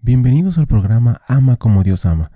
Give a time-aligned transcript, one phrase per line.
[0.00, 2.30] Bienvenidos al programa Ama como Dios ama,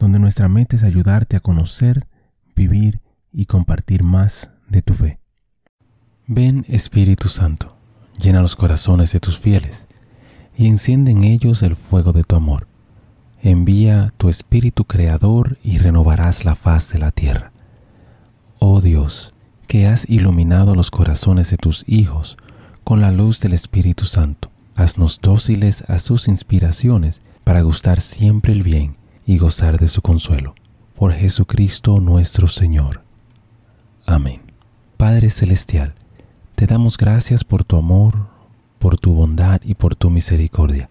[0.00, 2.08] donde nuestra meta es ayudarte a conocer,
[2.56, 3.00] vivir
[3.32, 5.20] y compartir más de tu fe.
[6.26, 7.76] Ven Espíritu Santo,
[8.18, 9.86] llena los corazones de tus fieles
[10.56, 12.66] y enciende en ellos el fuego de tu amor.
[13.40, 17.52] Envía tu Espíritu Creador y renovarás la faz de la tierra.
[18.58, 19.34] Oh Dios,
[19.68, 22.36] que has iluminado los corazones de tus hijos
[22.82, 28.62] con la luz del Espíritu Santo Haznos dóciles a sus inspiraciones para gustar siempre el
[28.62, 30.54] bien y gozar de su consuelo.
[30.96, 33.02] Por Jesucristo nuestro Señor.
[34.06, 34.40] Amén.
[34.96, 35.94] Padre Celestial,
[36.54, 38.26] te damos gracias por tu amor,
[38.78, 40.90] por tu bondad y por tu misericordia.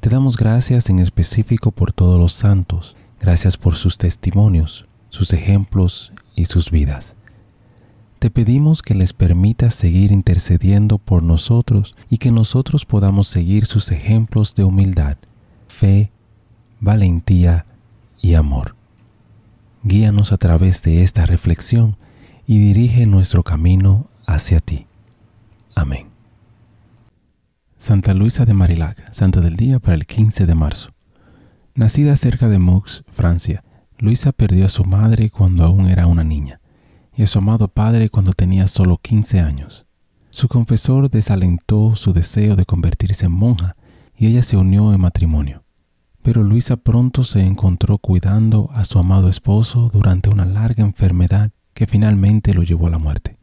[0.00, 6.12] Te damos gracias en específico por todos los santos, gracias por sus testimonios, sus ejemplos
[6.34, 7.16] y sus vidas.
[8.20, 13.90] Te pedimos que les permitas seguir intercediendo por nosotros y que nosotros podamos seguir sus
[13.92, 15.16] ejemplos de humildad,
[15.68, 16.12] fe,
[16.80, 17.64] valentía
[18.20, 18.76] y amor.
[19.84, 21.96] Guíanos a través de esta reflexión
[22.46, 24.86] y dirige nuestro camino hacia ti.
[25.74, 26.08] Amén.
[27.78, 30.90] Santa Luisa de Marillac, Santa del Día para el 15 de marzo.
[31.74, 33.64] Nacida cerca de Mux, Francia,
[33.98, 36.59] Luisa perdió a su madre cuando aún era una niña
[37.16, 39.86] y a su amado padre cuando tenía solo 15 años.
[40.30, 43.76] Su confesor desalentó su deseo de convertirse en monja
[44.16, 45.64] y ella se unió en matrimonio.
[46.22, 51.86] Pero Luisa pronto se encontró cuidando a su amado esposo durante una larga enfermedad que
[51.86, 53.38] finalmente lo llevó a la muerte.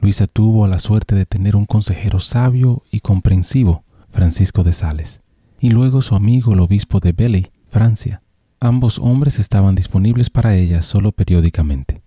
[0.00, 5.20] Luisa tuvo la suerte de tener un consejero sabio y comprensivo, Francisco de Sales,
[5.60, 8.22] y luego su amigo el obispo de Belley, Francia.
[8.58, 12.01] Ambos hombres estaban disponibles para ella solo periódicamente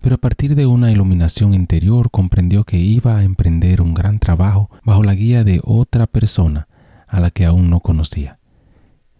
[0.00, 4.70] pero a partir de una iluminación interior comprendió que iba a emprender un gran trabajo
[4.84, 6.68] bajo la guía de otra persona
[7.06, 8.38] a la que aún no conocía.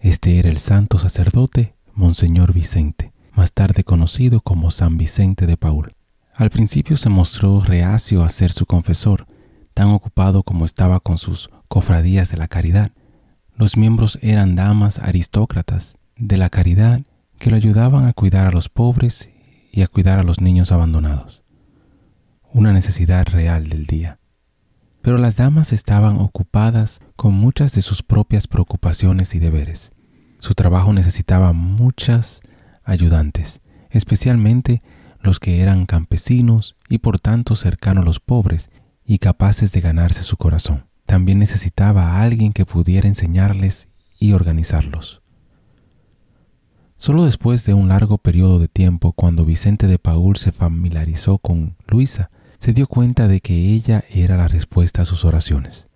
[0.01, 5.95] Este era el santo sacerdote Monseñor Vicente, más tarde conocido como San Vicente de Paul.
[6.35, 9.27] Al principio se mostró reacio a ser su confesor,
[9.75, 12.93] tan ocupado como estaba con sus cofradías de la caridad.
[13.57, 17.01] Los miembros eran damas aristócratas de la caridad
[17.39, 19.31] que lo ayudaban a cuidar a los pobres
[19.71, 21.43] y a cuidar a los niños abandonados.
[22.53, 24.19] Una necesidad real del día.
[25.03, 29.93] Pero las damas estaban ocupadas con muchas de sus propias preocupaciones y deberes.
[30.41, 32.41] Su trabajo necesitaba muchas
[32.85, 34.83] ayudantes, especialmente
[35.21, 38.71] los que eran campesinos y por tanto cercanos a los pobres
[39.05, 40.87] y capaces de ganarse su corazón.
[41.07, 45.23] También necesitaba a alguien que pudiera enseñarles y organizarlos.
[46.99, 51.77] Solo después de un largo periodo de tiempo, cuando Vicente de Paul se familiarizó con
[51.87, 55.87] Luisa, se dio cuenta de que ella era la respuesta a sus oraciones.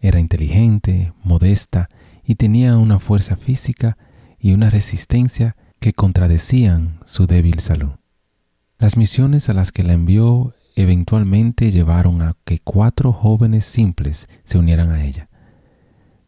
[0.00, 1.88] Era inteligente, modesta
[2.22, 3.96] y tenía una fuerza física
[4.38, 7.92] y una resistencia que contradecían su débil salud.
[8.78, 14.58] Las misiones a las que la envió eventualmente llevaron a que cuatro jóvenes simples se
[14.58, 15.30] unieran a ella.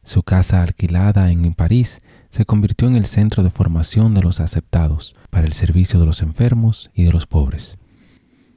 [0.07, 2.01] Su casa alquilada en París
[2.31, 6.23] se convirtió en el centro de formación de los aceptados para el servicio de los
[6.23, 7.77] enfermos y de los pobres.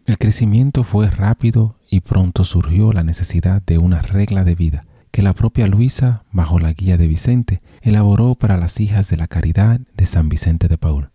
[0.06, 5.24] El crecimiento fue rápido y pronto surgió la necesidad de una regla de vida que
[5.24, 9.80] la propia Luisa, bajo la guía de Vicente, elaboró para las hijas de la caridad
[9.98, 11.10] de San Vicente de Paul.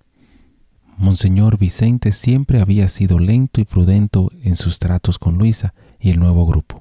[0.97, 6.19] Monseñor Vicente siempre había sido lento y prudente en sus tratos con Luisa y el
[6.19, 6.74] nuevo grupo.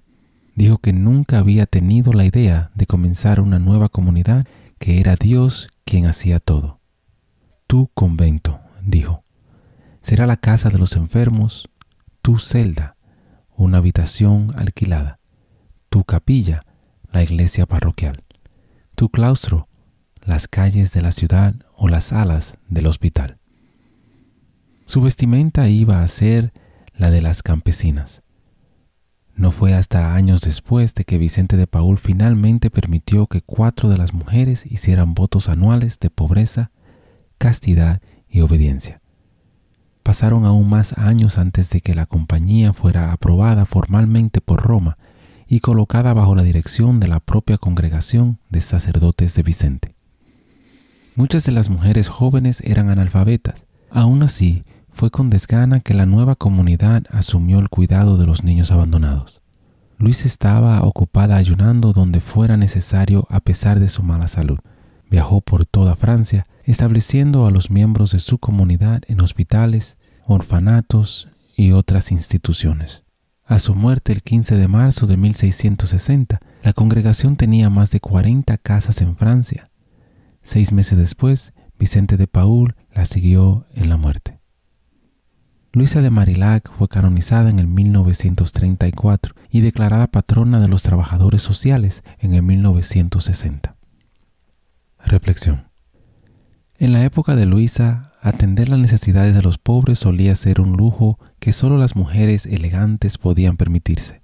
[0.55, 4.45] Dijo que nunca había tenido la idea de comenzar una nueva comunidad,
[4.79, 6.79] que era Dios quien hacía todo.
[7.67, 9.23] Tu convento, dijo,
[10.01, 11.69] será la casa de los enfermos,
[12.21, 12.95] tu celda,
[13.55, 15.19] una habitación alquilada,
[15.89, 16.59] tu capilla,
[17.11, 18.23] la iglesia parroquial,
[18.95, 19.67] tu claustro,
[20.21, 23.37] las calles de la ciudad o las salas del hospital.
[24.85, 26.53] Su vestimenta iba a ser
[26.95, 28.22] la de las campesinas.
[29.35, 33.97] No fue hasta años después de que Vicente de Paul finalmente permitió que cuatro de
[33.97, 36.71] las mujeres hicieran votos anuales de pobreza,
[37.37, 39.01] castidad y obediencia.
[40.03, 44.97] Pasaron aún más años antes de que la compañía fuera aprobada formalmente por Roma
[45.47, 49.95] y colocada bajo la dirección de la propia congregación de sacerdotes de Vicente.
[51.15, 53.65] Muchas de las mujeres jóvenes eran analfabetas.
[53.89, 54.63] Aún así,
[55.03, 59.41] fue con desgana que la nueva comunidad asumió el cuidado de los niños abandonados.
[59.97, 64.59] Luis estaba ocupada ayunando donde fuera necesario a pesar de su mala salud.
[65.11, 71.73] Viajó por toda Francia, estableciendo a los miembros de su comunidad en hospitales, orfanatos y
[71.73, 73.03] otras instituciones.
[73.43, 78.57] A su muerte el 15 de marzo de 1660, la congregación tenía más de 40
[78.59, 79.69] casas en Francia.
[80.43, 84.42] Seis meses después, Vicente de Paul la siguió en la muerte.
[85.75, 92.03] Luisa de Marillac fue canonizada en el 1934 y declarada patrona de los trabajadores sociales
[92.19, 93.75] en el 1960.
[95.03, 95.69] Reflexión.
[96.77, 101.17] En la época de Luisa, atender las necesidades de los pobres solía ser un lujo
[101.39, 104.21] que solo las mujeres elegantes podían permitirse.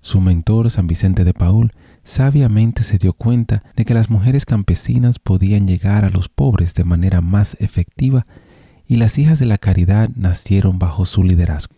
[0.00, 1.74] Su mentor, San Vicente de Paul,
[2.04, 6.84] sabiamente se dio cuenta de que las mujeres campesinas podían llegar a los pobres de
[6.84, 8.26] manera más efectiva
[8.92, 11.74] y las hijas de la caridad nacieron bajo su liderazgo.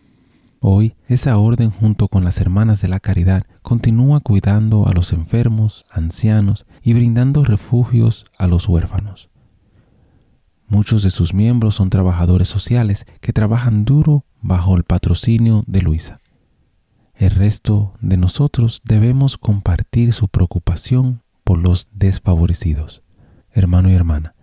[0.59, 5.85] Hoy, esa orden junto con las hermanas de la caridad continúa cuidando a los enfermos,
[5.89, 9.29] ancianos y brindando refugios a los huérfanos.
[10.67, 16.19] Muchos de sus miembros son trabajadores sociales que trabajan duro bajo el patrocinio de Luisa.
[17.13, 23.03] El resto de nosotros debemos compartir su preocupación por los desfavorecidos.
[23.53, 24.34] Hermano y hermana,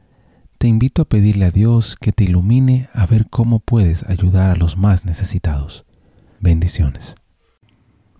[0.62, 4.54] te invito a pedirle a Dios que te ilumine a ver cómo puedes ayudar a
[4.54, 5.84] los más necesitados.
[6.38, 7.16] Bendiciones.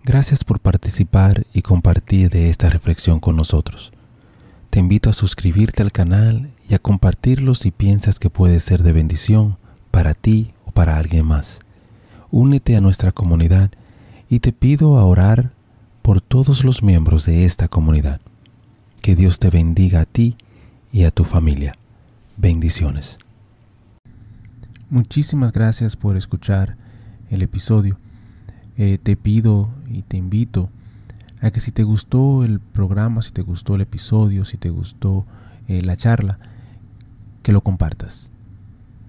[0.03, 3.93] Gracias por participar y compartir de esta reflexión con nosotros.
[4.71, 8.91] Te invito a suscribirte al canal y a compartirlo si piensas que puede ser de
[8.91, 9.55] bendición
[9.89, 11.61] para ti o para alguien más.
[12.29, 13.71] Únete a nuestra comunidad
[14.27, 15.51] y te pido a orar
[16.01, 18.19] por todos los miembros de esta comunidad.
[19.01, 20.35] Que Dios te bendiga a ti
[20.91, 21.73] y a tu familia.
[22.37, 23.19] Bendiciones.
[24.89, 26.75] Muchísimas gracias por escuchar
[27.29, 27.97] el episodio.
[28.75, 30.69] Eh, te pido y te invito
[31.41, 35.25] a que si te gustó el programa, si te gustó el episodio, si te gustó
[35.67, 36.39] eh, la charla,
[37.43, 38.31] que lo compartas.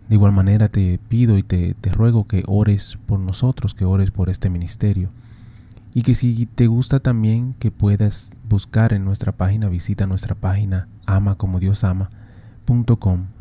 [0.08, 4.28] De igual manera te pido y te, ruego que ores por nosotros, que ores por
[4.28, 5.08] este ministerio.
[5.94, 10.88] Y que si te gusta también que puedas buscar en nuestra página, visita nuestra página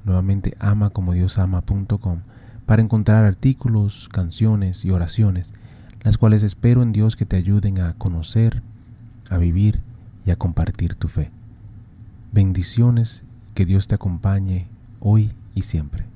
[0.06, 2.20] nuevamente amacomodiosama.com,
[2.66, 5.54] para encontrar artículos, canciones y oraciones,
[6.04, 8.62] las cuales espero en Dios que te ayuden a conocer,
[9.30, 9.82] a vivir
[10.26, 11.32] y a compartir tu fe.
[12.32, 13.24] Bendiciones,
[13.54, 14.68] que Dios te acompañe
[15.00, 16.13] hoy y siempre.